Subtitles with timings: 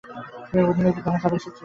[0.47, 1.57] তিনি প্রতিনিধি দলের সদস্য ছিলেন।